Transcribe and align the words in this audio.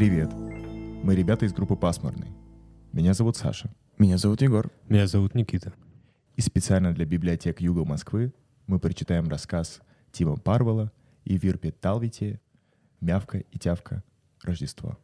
Привет. 0.00 0.32
Мы 0.32 1.14
ребята 1.14 1.44
из 1.44 1.52
группы 1.52 1.76
«Пасмурный». 1.76 2.32
Меня 2.90 3.12
зовут 3.12 3.36
Саша. 3.36 3.70
Меня 3.98 4.16
зовут 4.16 4.40
Егор. 4.40 4.70
Меня 4.88 5.06
зовут 5.06 5.34
Никита. 5.34 5.74
И 6.36 6.40
специально 6.40 6.94
для 6.94 7.04
библиотек 7.04 7.60
Юга 7.60 7.84
Москвы 7.84 8.32
мы 8.66 8.78
прочитаем 8.78 9.28
рассказ 9.28 9.82
Тима 10.10 10.38
Парвала 10.38 10.90
и 11.26 11.36
Вирпе 11.36 11.70
Талвите 11.70 12.40
«Мявка 13.02 13.40
и 13.40 13.58
тявка. 13.58 14.02
Рождество». 14.40 14.98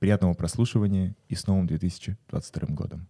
Приятного 0.00 0.34
прослушивания 0.34 1.16
и 1.30 1.34
с 1.34 1.46
новым 1.46 1.66
2022 1.66 2.74
годом. 2.74 3.08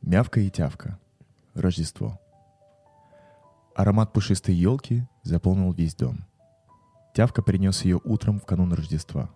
Мявка 0.00 0.40
и 0.40 0.48
тявка. 0.48 0.98
Рождество. 1.52 2.18
Аромат 3.74 4.14
пушистой 4.14 4.54
елки 4.54 5.06
заполнил 5.24 5.74
весь 5.74 5.94
дом. 5.94 6.24
Тявка 7.18 7.42
принес 7.42 7.84
ее 7.84 8.00
утром 8.04 8.38
в 8.38 8.46
канун 8.46 8.72
Рождества. 8.72 9.28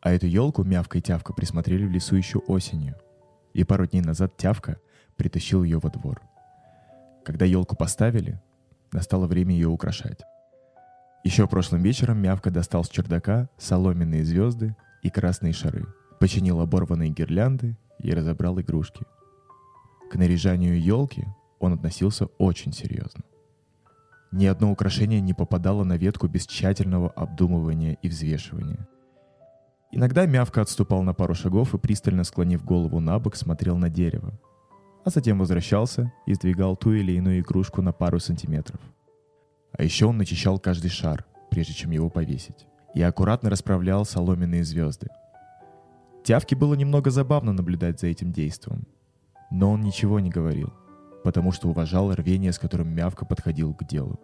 А 0.00 0.12
эту 0.12 0.28
елку 0.28 0.62
Мявка 0.62 0.98
и 0.98 1.00
Тявка 1.00 1.32
присмотрели 1.32 1.84
в 1.84 1.90
лесу 1.90 2.14
еще 2.14 2.38
осенью. 2.38 2.94
И 3.54 3.64
пару 3.64 3.88
дней 3.88 4.02
назад 4.02 4.36
Тявка 4.36 4.76
притащил 5.16 5.64
ее 5.64 5.80
во 5.80 5.90
двор. 5.90 6.22
Когда 7.24 7.44
елку 7.44 7.74
поставили, 7.74 8.40
настало 8.92 9.26
время 9.26 9.52
ее 9.52 9.66
украшать. 9.66 10.20
Еще 11.24 11.48
прошлым 11.48 11.82
вечером 11.82 12.18
Мявка 12.18 12.52
достал 12.52 12.84
с 12.84 12.88
чердака 12.88 13.48
соломенные 13.58 14.24
звезды 14.24 14.76
и 15.02 15.10
красные 15.10 15.52
шары, 15.52 15.86
починил 16.20 16.60
оборванные 16.60 17.10
гирлянды 17.10 17.76
и 17.98 18.12
разобрал 18.12 18.60
игрушки. 18.60 19.04
К 20.08 20.14
наряжанию 20.14 20.80
елки 20.80 21.26
он 21.58 21.72
относился 21.72 22.26
очень 22.38 22.72
серьезно. 22.72 23.24
Ни 24.30 24.44
одно 24.44 24.70
украшение 24.70 25.20
не 25.20 25.32
попадало 25.32 25.84
на 25.84 25.96
ветку 25.96 26.28
без 26.28 26.46
тщательного 26.46 27.08
обдумывания 27.10 27.96
и 28.02 28.08
взвешивания. 28.08 28.86
Иногда 29.90 30.26
Мявка 30.26 30.60
отступал 30.60 31.02
на 31.02 31.14
пару 31.14 31.34
шагов 31.34 31.74
и, 31.74 31.78
пристально 31.78 32.24
склонив 32.24 32.62
голову 32.62 33.00
на 33.00 33.18
бок, 33.18 33.36
смотрел 33.36 33.78
на 33.78 33.88
дерево, 33.88 34.38
а 35.04 35.10
затем 35.10 35.38
возвращался 35.38 36.12
и 36.26 36.34
сдвигал 36.34 36.76
ту 36.76 36.92
или 36.92 37.12
иную 37.12 37.40
игрушку 37.40 37.80
на 37.80 37.92
пару 37.92 38.20
сантиметров. 38.20 38.80
А 39.72 39.82
еще 39.82 40.04
он 40.04 40.18
начищал 40.18 40.58
каждый 40.58 40.90
шар, 40.90 41.24
прежде 41.50 41.72
чем 41.72 41.90
его 41.90 42.10
повесить, 42.10 42.66
и 42.94 43.00
аккуратно 43.00 43.48
расправлял 43.48 44.04
соломенные 44.04 44.62
звезды. 44.62 45.08
Тявке 46.22 46.54
было 46.54 46.74
немного 46.74 47.10
забавно 47.10 47.54
наблюдать 47.54 48.00
за 48.00 48.08
этим 48.08 48.30
действом, 48.30 48.86
но 49.50 49.70
он 49.70 49.80
ничего 49.80 50.20
не 50.20 50.28
говорил– 50.28 50.74
потому 51.24 51.52
что 51.52 51.68
уважал 51.68 52.14
рвение, 52.14 52.52
с 52.52 52.58
которым 52.58 52.88
Мявка 52.94 53.24
подходил 53.24 53.74
к 53.74 53.84
делу. 53.84 54.18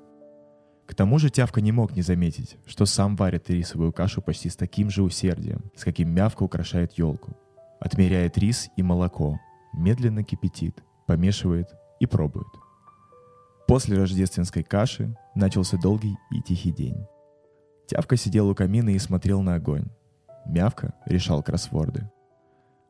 К 0.86 0.94
тому 0.94 1.18
же 1.18 1.30
Тявка 1.30 1.60
не 1.60 1.72
мог 1.72 1.96
не 1.96 2.02
заметить, 2.02 2.58
что 2.66 2.84
сам 2.86 3.16
варит 3.16 3.48
рисовую 3.48 3.92
кашу 3.92 4.20
почти 4.20 4.50
с 4.50 4.56
таким 4.56 4.90
же 4.90 5.02
усердием, 5.02 5.70
с 5.74 5.84
каким 5.84 6.10
Мявка 6.10 6.42
украшает 6.42 6.92
елку. 6.98 7.36
Отмеряет 7.80 8.38
рис 8.38 8.68
и 8.76 8.82
молоко, 8.82 9.40
медленно 9.72 10.22
кипятит, 10.22 10.82
помешивает 11.06 11.68
и 12.00 12.06
пробует. 12.06 12.46
После 13.66 13.96
рождественской 13.96 14.62
каши 14.62 15.16
начался 15.34 15.78
долгий 15.78 16.16
и 16.30 16.42
тихий 16.42 16.70
день. 16.70 17.06
Тявка 17.86 18.16
сидел 18.16 18.48
у 18.48 18.54
камина 18.54 18.90
и 18.90 18.98
смотрел 18.98 19.42
на 19.42 19.54
огонь. 19.54 19.86
Мявка 20.46 20.94
решал 21.06 21.42
кроссворды. 21.42 22.10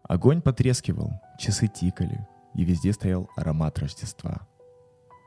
Огонь 0.02 0.42
потрескивал, 0.42 1.12
часы 1.38 1.68
тикали, 1.68 2.26
и 2.54 2.64
везде 2.64 2.92
стоял 2.92 3.28
аромат 3.36 3.78
Рождества. 3.78 4.46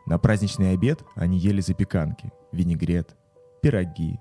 На 0.06 0.18
праздничный 0.18 0.72
обед 0.72 1.04
они 1.16 1.38
ели 1.38 1.62
запеканки, 1.62 2.32
винегрет, 2.52 3.16
пироги, 3.62 4.20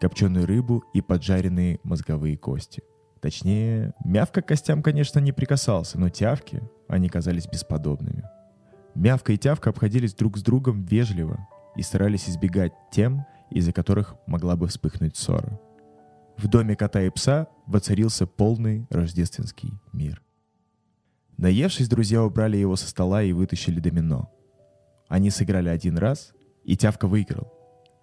копченую 0.00 0.46
рыбу 0.46 0.84
и 0.92 1.00
поджаренные 1.00 1.80
мозговые 1.82 2.36
кости. 2.36 2.82
Точнее, 3.20 3.94
мявка 4.04 4.42
к 4.42 4.48
костям, 4.48 4.82
конечно, 4.82 5.18
не 5.18 5.32
прикасался, 5.32 5.98
но 5.98 6.08
тявки, 6.08 6.62
они 6.88 7.08
казались 7.08 7.48
бесподобными. 7.48 8.24
Мявка 8.94 9.32
и 9.32 9.38
тявка 9.38 9.70
обходились 9.70 10.14
друг 10.14 10.38
с 10.38 10.42
другом 10.42 10.84
вежливо 10.84 11.48
и 11.74 11.82
старались 11.82 12.28
избегать 12.28 12.72
тем, 12.92 13.26
из-за 13.50 13.72
которых 13.72 14.14
могла 14.26 14.56
бы 14.56 14.68
вспыхнуть 14.68 15.16
ссора. 15.16 15.58
В 16.36 16.48
доме 16.48 16.76
кота 16.76 17.02
и 17.02 17.10
пса 17.10 17.48
воцарился 17.66 18.26
полный 18.26 18.86
рождественский 18.90 19.72
мир. 19.92 20.22
Наевшись, 21.44 21.88
друзья 21.88 22.24
убрали 22.24 22.56
его 22.56 22.74
со 22.74 22.88
стола 22.88 23.22
и 23.22 23.34
вытащили 23.34 23.78
домино. 23.78 24.32
Они 25.08 25.28
сыграли 25.28 25.68
один 25.68 25.98
раз, 25.98 26.32
и 26.64 26.74
Тявка 26.74 27.06
выиграл. 27.06 27.52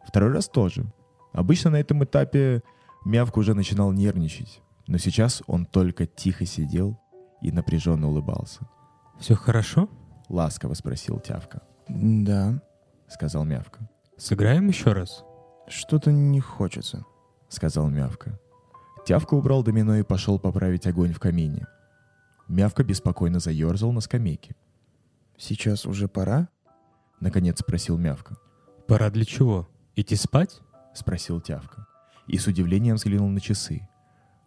Второй 0.07 0.31
раз 0.31 0.47
тоже. 0.47 0.85
Обычно 1.34 1.72
на 1.72 1.80
этом 1.80 2.03
этапе 2.03 2.62
Мявка 3.03 3.40
уже 3.40 3.56
начинал 3.56 3.94
нервничать, 3.94 4.62
но 4.85 5.00
сейчас 5.00 5.41
он 5.47 5.66
только 5.66 6.06
тихо 6.06 6.46
сидел 6.46 7.00
и 7.41 7.51
напряженно 7.51 8.09
улыбался. 8.09 8.59
«Все 9.19 9.34
хорошо?»— 9.34 9.90
ласково 10.30 10.75
спросил 10.75 11.19
Тявка. 11.19 11.63
Да.— 11.90 12.62
сказал 13.07 13.44
Мявка. 13.44 13.90
«Сыграем 14.18 14.68
еще 14.68 14.94
раз?» 14.94 15.24
Что-то 15.68 16.12
не 16.12 16.41
хочется.— 16.41 17.06
сказал 17.50 17.90
Мявка. 17.90 18.40
Тявка 19.03 19.34
убрал 19.34 19.63
домино 19.63 19.96
и 19.96 20.03
пошел 20.03 20.38
поправить 20.38 20.85
огонь 20.85 21.12
в 21.12 21.19
камине— 21.19 21.66
Мявка 22.51 22.84
беспокойно 22.84 23.39
заерзал 23.39 23.94
на 23.94 24.01
скамейке. 24.01 24.57
«Сейчас 25.38 25.85
уже 25.85 26.09
пора?»— 26.09 26.50
наконец 27.22 27.62
спросил 27.62 27.97
Мявка. 27.97 28.35
«Пора 28.89 29.09
для 29.09 29.23
чего? 29.23 29.69
Идти 29.95 30.17
спать?»— 30.17 30.59
спросил 30.94 31.39
Тявка. 31.39 31.88
И 32.28 32.38
с 32.38 32.47
удивлением 32.47 32.95
взглянул 32.95 33.29
на 33.29 33.39
часы. 33.39 33.88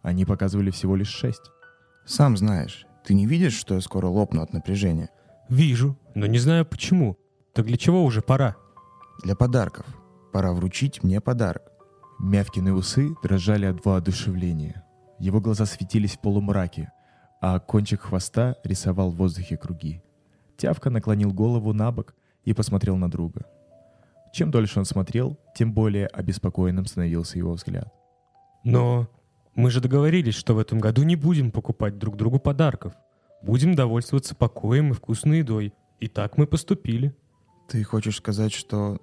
Они 0.03 0.23
показывали 0.23 0.69
всего 0.69 0.95
лишь 0.95 1.09
шесть. 1.09 1.49
«Сам 2.05 2.37
знаешь, 2.37 2.85
ты 3.03 3.15
не 3.15 3.25
видишь, 3.25 3.57
что 3.57 3.73
я 3.73 3.81
скоро 3.81 4.05
лопну 4.05 4.43
от 4.43 4.53
напряжения?» 4.53 5.09
«Вижу, 5.49 5.97
но 6.13 6.27
не 6.27 6.37
знаю 6.37 6.63
почему. 6.63 7.17
Так 7.55 7.65
для 7.65 7.77
чего 7.77 8.03
уже 8.03 8.21
пора?» 8.21 8.55
«Для 9.23 9.35
подарков. 9.35 9.87
Пора 10.31 10.53
вручить 10.53 11.01
мне 11.01 11.21
подарок». 11.21 11.71
Мявкины 12.19 12.71
усы 12.71 13.15
дрожали 13.23 13.65
от 13.65 13.83
воодушевления. 13.83 14.85
Его 15.17 15.41
глаза 15.41 15.65
светились 15.65 16.17
в 16.17 16.19
полумраке, 16.19 16.91
а 17.41 17.59
кончик 17.59 18.01
хвоста 18.01 18.55
рисовал 18.63 19.11
в 19.11 19.15
воздухе 19.15 19.57
круги. 19.57 20.01
Тявка 20.57 20.89
наклонил 20.89 21.31
голову 21.31 21.73
на 21.73 21.91
бок 21.91 22.15
и 22.43 22.53
посмотрел 22.53 22.95
на 22.97 23.09
друга. 23.09 23.45
Чем 24.33 24.51
дольше 24.51 24.79
он 24.79 24.85
смотрел, 24.85 25.39
тем 25.55 25.73
более 25.73 26.07
обеспокоенным 26.07 26.85
становился 26.85 27.37
его 27.37 27.53
взгляд. 27.53 27.93
«Но 28.63 29.07
мы 29.53 29.71
же 29.71 29.79
договорились, 29.79 30.35
что 30.35 30.55
в 30.55 30.59
этом 30.59 30.79
году 30.79 31.03
не 31.03 31.15
будем 31.15 31.51
покупать 31.51 31.97
друг 31.97 32.17
другу 32.17 32.39
подарков. 32.39 32.93
Будем 33.41 33.75
довольствоваться 33.75 34.35
покоем 34.35 34.91
и 34.91 34.93
вкусной 34.93 35.39
едой. 35.39 35.73
И 35.99 36.07
так 36.07 36.37
мы 36.37 36.47
поступили». 36.47 37.15
«Ты 37.69 37.83
хочешь 37.83 38.17
сказать, 38.17 38.53
что... 38.53 38.99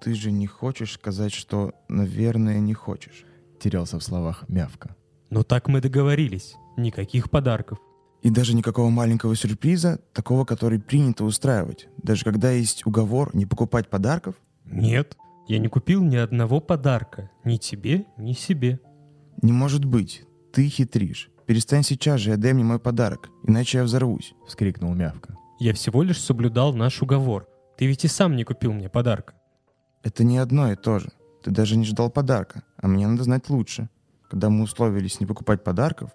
Ты 0.00 0.14
же 0.14 0.30
не 0.30 0.46
хочешь 0.46 0.92
сказать, 0.92 1.32
что, 1.32 1.72
наверное, 1.88 2.60
не 2.60 2.74
хочешь?» 2.74 3.24
Терялся 3.58 3.98
в 3.98 4.04
словах 4.04 4.44
мявка. 4.48 4.94
«Но 5.30 5.42
так 5.42 5.68
мы 5.68 5.80
договорились. 5.80 6.54
Никаких 6.76 7.30
подарков. 7.30 7.78
И 8.22 8.30
даже 8.30 8.54
никакого 8.54 8.90
маленького 8.90 9.36
сюрприза, 9.36 10.00
такого, 10.12 10.44
который 10.44 10.80
принято 10.80 11.24
устраивать, 11.24 11.88
даже 12.02 12.24
когда 12.24 12.50
есть 12.50 12.86
уговор 12.86 13.34
не 13.34 13.46
покупать 13.46 13.88
подарков? 13.88 14.34
Нет, 14.64 15.16
я 15.46 15.58
не 15.58 15.68
купил 15.68 16.02
ни 16.02 16.16
одного 16.16 16.60
подарка. 16.60 17.30
Ни 17.44 17.56
тебе, 17.56 18.04
ни 18.16 18.32
себе. 18.32 18.80
Не 19.42 19.52
может 19.52 19.84
быть. 19.84 20.24
Ты 20.52 20.68
хитришь. 20.68 21.30
Перестань 21.46 21.84
сейчас 21.84 22.20
же 22.20 22.30
и 22.30 22.32
отдай 22.32 22.52
мне 22.52 22.64
мой 22.64 22.80
подарок, 22.80 23.30
иначе 23.46 23.78
я 23.78 23.84
взорвусь. 23.84 24.34
Вскрикнул 24.48 24.92
Мявка. 24.94 25.36
Я 25.60 25.72
всего 25.72 26.02
лишь 26.02 26.20
соблюдал 26.20 26.74
наш 26.74 27.00
уговор. 27.02 27.46
Ты 27.78 27.86
ведь 27.86 28.04
и 28.04 28.08
сам 28.08 28.34
не 28.34 28.42
купил 28.42 28.72
мне 28.72 28.88
подарка. 28.88 29.34
Это 30.02 30.24
не 30.24 30.38
одно 30.38 30.72
и 30.72 30.76
то 30.76 30.98
же. 30.98 31.10
Ты 31.44 31.52
даже 31.52 31.76
не 31.76 31.84
ждал 31.84 32.10
подарка, 32.10 32.64
а 32.76 32.88
мне 32.88 33.06
надо 33.06 33.22
знать 33.22 33.48
лучше. 33.50 33.88
Когда 34.30 34.50
мы 34.50 34.64
условились 34.64 35.20
не 35.20 35.26
покупать 35.26 35.62
подарков, 35.62 36.10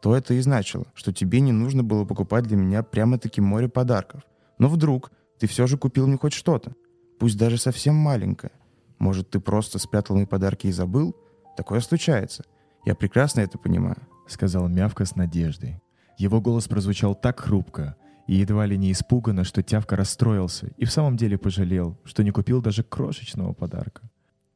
то 0.00 0.16
это 0.16 0.34
и 0.34 0.40
значило, 0.40 0.86
что 0.94 1.12
тебе 1.12 1.40
не 1.40 1.52
нужно 1.52 1.82
было 1.82 2.04
покупать 2.04 2.44
для 2.44 2.56
меня 2.56 2.82
прямо-таки 2.82 3.40
море 3.40 3.68
подарков. 3.68 4.22
Но 4.58 4.68
вдруг 4.68 5.10
ты 5.38 5.46
все 5.46 5.66
же 5.66 5.76
купил 5.76 6.06
мне 6.06 6.16
хоть 6.16 6.32
что-то, 6.32 6.72
пусть 7.18 7.38
даже 7.38 7.58
совсем 7.58 7.94
маленькое. 7.94 8.52
Может, 8.98 9.30
ты 9.30 9.40
просто 9.40 9.78
спрятал 9.78 10.16
мои 10.16 10.26
подарки 10.26 10.66
и 10.66 10.72
забыл? 10.72 11.14
Такое 11.56 11.80
случается. 11.80 12.44
Я 12.84 12.94
прекрасно 12.94 13.40
это 13.40 13.58
понимаю»,— 13.58 13.98
сказал 14.26 14.68
Мявка 14.68 15.04
с 15.04 15.16
надеждой. 15.16 15.80
Его 16.18 16.40
голос 16.40 16.68
прозвучал 16.68 17.14
так 17.14 17.40
хрупко 17.40 17.96
и 18.26 18.34
едва 18.34 18.66
ли 18.66 18.76
не 18.78 18.92
испуганно, 18.92 19.44
что 19.44 19.62
Тявка 19.62 19.96
расстроился 19.96 20.68
и 20.76 20.84
в 20.84 20.92
самом 20.92 21.16
деле 21.16 21.38
пожалел, 21.38 21.98
что 22.04 22.22
не 22.22 22.30
купил 22.30 22.60
даже 22.62 22.82
крошечного 22.82 23.52
подарка. 23.52 24.02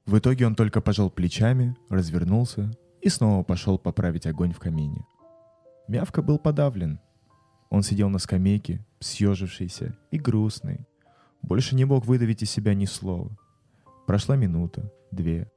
В 0.06 0.18
итоге 0.18 0.46
он 0.46 0.54
только 0.54 0.80
пожал 0.80 1.10
плечами, 1.10 1.76
развернулся 1.88 2.70
и 3.04 3.10
снова 3.10 3.44
пошел 3.44 3.78
поправить 3.78 4.26
огонь 4.26 4.52
в 4.52 4.58
камине. 4.58 5.04
Мявка 5.88 6.22
был 6.22 6.38
подавлен. 6.38 6.98
Он 7.68 7.82
сидел 7.82 8.08
на 8.08 8.18
скамейке, 8.18 8.84
съежившийся 8.98 9.96
и 10.10 10.18
грустный. 10.18 10.86
Больше 11.42 11.76
не 11.76 11.84
мог 11.84 12.06
выдавить 12.06 12.42
из 12.42 12.50
себя 12.50 12.74
ни 12.74 12.86
слова. 12.86 13.36
Прошла 14.06 14.36
минута, 14.36 14.90
две. 15.10 15.50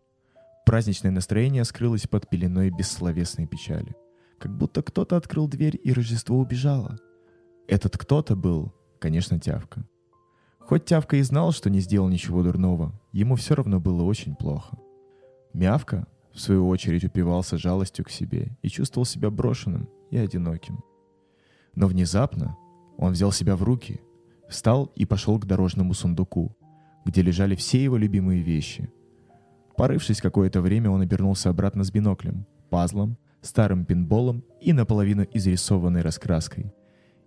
Праздничное 0.65 1.11
настроение 1.11 1.63
скрылось 1.63 2.07
под 2.07 2.29
пеленой 2.29 2.69
бессловесной 2.69 3.47
печали. 3.47 3.95
Как 4.37 4.55
будто 4.55 4.83
кто-то 4.83 5.15
открыл 5.15 5.47
дверь, 5.47 5.79
и 5.81 5.93
Рождество 5.93 6.37
убежало. 6.37 6.99
Этот 7.69 7.97
кто-то 7.97 8.35
был, 8.35 8.73
конечно, 8.99 9.39
Тявка. 9.39 9.87
Хоть 10.59 10.83
Тявка 10.83 11.15
и 11.15 11.21
знал, 11.21 11.53
что 11.53 11.69
не 11.69 11.79
сделал 11.79 12.09
ничего 12.09 12.43
дурного, 12.43 12.99
ему 13.13 13.37
все 13.37 13.55
равно 13.55 13.79
было 13.79 14.03
очень 14.03 14.35
плохо. 14.35 14.77
Мявка, 15.53 16.07
в 16.37 16.41
свою 16.41 16.67
очередь, 16.67 17.03
упивался 17.03 17.57
жалостью 17.57 18.05
к 18.05 18.11
себе 18.11 18.55
и 18.61 18.69
чувствовал 18.69 19.05
себя 19.05 19.31
брошенным 19.31 19.89
и 20.11 20.17
одиноким. 20.17 20.83
Но 21.73 21.87
внезапно 21.87 22.55
он 22.95 23.13
взял 23.13 23.31
себя 23.31 23.55
в 23.55 23.63
руки, 23.63 24.01
встал 24.47 24.85
и 24.95 25.05
пошел 25.05 25.39
к 25.39 25.45
дорожному 25.45 25.95
сундуку, 25.95 26.55
где 27.05 27.23
лежали 27.23 27.55
все 27.55 27.83
его 27.83 27.97
любимые 27.97 28.43
вещи. 28.43 28.91
Порывшись 29.75 30.21
какое-то 30.21 30.61
время, 30.61 30.91
он 30.91 31.01
обернулся 31.01 31.49
обратно 31.49 31.83
с 31.83 31.91
биноклем, 31.91 32.45
пазлом, 32.69 33.17
старым 33.41 33.83
пинболом 33.85 34.43
и 34.61 34.73
наполовину 34.73 35.25
изрисованной 35.33 36.01
раскраской, 36.01 36.71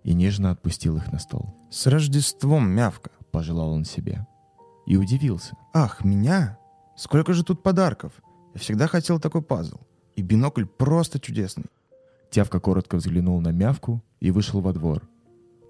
и 0.03 0.13
нежно 0.13 0.51
отпустил 0.51 0.95
их 0.95 1.11
на 1.11 1.19
стол. 1.19 1.53
«С 1.69 1.85
Рождеством, 1.87 2.69
мявка!»— 2.69 3.11
пожелал 3.31 3.73
он 3.73 3.83
себе. 3.83 4.25
И 4.85 4.95
удивился. 4.95 5.57
«Ах, 5.73 6.05
меня? 6.05 6.57
Сколько 6.95 7.33
же 7.33 7.43
тут 7.43 7.61
подарков! 7.61 8.13
Я 8.53 8.59
всегда 8.59 8.87
хотел 8.87 9.19
такой 9.19 9.41
пазл. 9.41 9.77
И 10.15 10.21
бинокль 10.21 10.65
просто 10.65 11.19
чудесный. 11.19 11.65
Тявка 12.29 12.59
коротко 12.59 12.97
взглянул 12.97 13.41
на 13.41 13.49
мявку 13.49 14.03
и 14.19 14.31
вышел 14.31 14.61
во 14.61 14.73
двор. 14.73 15.07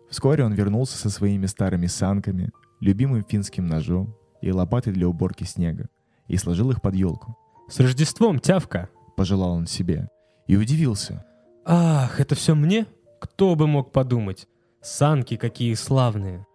Вскоре 0.10 0.44
он 0.44 0.54
вернулся 0.54 0.98
со 0.98 1.10
своими 1.10 1.46
старыми 1.46 1.88
санками, 1.88 2.52
любимым 2.80 3.24
финским 3.24 3.68
ножом 3.68 4.16
и 4.42 4.52
лопатой 4.52 4.94
для 4.94 5.08
уборки 5.08 5.44
снега 5.44 5.90
и 6.28 6.38
сложил 6.38 6.72
их 6.72 6.82
под 6.82 6.96
елку. 6.96 7.38
«С 7.70 7.80
Рождеством, 7.80 8.40
Тявка!»— 8.40 8.90
пожелал 9.16 9.52
он 9.52 9.68
себе. 9.68 10.10
И 10.48 10.58
удивился. 10.58 11.26
«Ах, 11.66 12.20
это 12.20 12.36
все 12.36 12.56
мне? 12.56 12.86
Кто 13.20 13.56
бы 13.56 13.68
мог 13.68 13.92
подумать? 13.92 14.48
Санки 14.82 15.38
какие 15.38 15.74
славные!» 15.76 16.46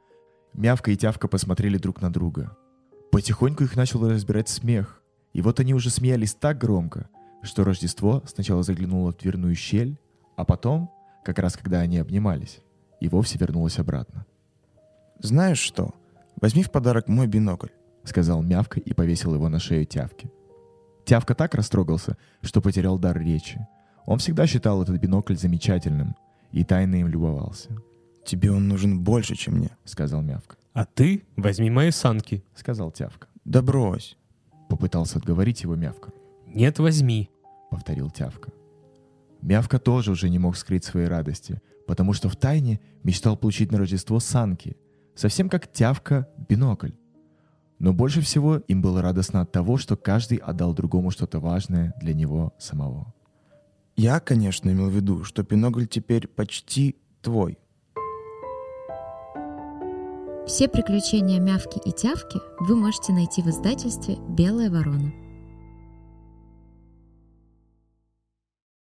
Мявка 0.53 0.91
и 0.91 0.97
Тявка 0.97 1.29
посмотрели 1.29 1.79
друг 1.79 2.03
на 2.03 2.13
друга. 2.13 2.57
Потихоньку 3.13 3.65
их 3.65 3.77
начал 3.77 4.09
разбирать 4.09 4.49
смех. 4.49 5.03
И 5.37 5.43
вот 5.43 5.61
они 5.61 5.75
уже 5.75 5.91
смеялись 5.91 6.35
так 6.35 6.57
громко, 6.57 7.11
что 7.43 7.63
Рождество 7.63 8.23
сначала 8.27 8.63
заглянуло 8.63 9.13
в 9.13 9.19
дверную 9.19 9.55
щель, 9.55 9.99
а 10.35 10.47
потом, 10.47 10.91
как 11.27 11.39
раз 11.39 11.59
когда 11.59 11.81
они 11.81 11.99
обнимались, 11.99 12.61
и 13.01 13.09
вовсе 13.11 13.37
вернулось 13.37 13.79
обратно. 13.79 14.25
«Знаешь 15.19 15.59
что? 15.59 15.95
Возьми 16.41 16.63
в 16.63 16.71
подарок 16.71 17.09
мой 17.09 17.27
бинокль»,— 17.27 17.69
сказал 18.05 18.43
Мявка 18.43 18.81
и 18.81 18.95
повесил 18.95 19.35
его 19.35 19.51
на 19.51 19.59
шею 19.59 19.85
Тявки. 19.85 20.31
Тявка 21.05 21.35
так 21.35 21.55
растрогался, 21.55 22.17
что 22.41 22.63
потерял 22.63 22.99
дар 22.99 23.19
речи. 23.19 23.61
Он 24.07 24.19
всегда 24.19 24.47
считал 24.47 24.83
этот 24.83 24.99
бинокль 24.99 25.37
замечательным 25.37 26.17
и 26.51 26.65
тайно 26.65 26.95
им 26.95 27.09
любовался. 27.09 27.77
«Тебе 28.25 28.51
он 28.53 28.69
нужен 28.69 29.01
больше, 29.01 29.35
чем 29.35 29.57
мне»,— 29.57 29.77
сказал 29.85 30.23
Мявка. 30.23 30.57
«А 30.73 30.87
ты 30.87 31.25
возьми 31.37 31.69
мои 31.69 31.91
санки»,— 31.91 32.43
сказал 32.55 32.91
Тявка. 32.91 33.29
«Да 33.45 33.61
брось». 33.61 34.17
Попытался 34.69 35.19
отговорить 35.19 35.63
его 35.63 35.77
Мявка. 35.77 36.13
«Нет, 36.47 36.79
возьми»,— 36.79 37.31
повторил 37.71 38.11
Тявка. 38.11 38.53
Мявка 39.43 39.79
тоже 39.79 40.11
уже 40.11 40.29
не 40.29 40.39
мог 40.39 40.57
скрыть 40.57 40.85
своей 40.85 41.07
радости, 41.07 41.61
потому 41.87 42.13
что 42.13 42.29
втайне 42.29 42.81
мечтал 43.05 43.37
получить 43.37 43.71
на 43.71 43.79
Рождество 43.79 44.19
санки, 44.19 44.77
совсем 45.15 45.49
как 45.49 45.71
Тявка 45.71 46.29
бинокль. 46.49 46.93
Но 47.79 47.93
больше 47.93 48.21
всего 48.23 48.57
им 48.57 48.81
было 48.81 49.03
радостно 49.03 49.43
от 49.43 49.53
того, 49.53 49.77
что 49.77 49.97
каждый 49.97 50.39
отдал 50.39 50.73
другому 50.73 51.11
что-то 51.11 51.41
важное 51.41 51.95
для 52.01 52.15
него 52.15 52.55
самого. 52.59 53.13
Я, 53.97 54.21
конечно, 54.21 54.71
имел 54.71 54.89
в 54.89 54.95
виду, 54.95 55.25
что 55.25 55.43
бинокль 55.43 55.87
теперь 55.87 56.27
почти 56.27 56.97
твой. 57.23 57.59
Все 60.47 60.69
приключения 60.69 61.41
Мявки 61.41 61.81
и 61.85 61.91
Тявки 61.91 62.39
вы 62.61 62.77
можете 62.77 63.13
найти 63.13 63.43
в 63.43 63.49
издательстве 63.49 64.17
«Белая 64.29 64.71
ворона». 64.71 65.13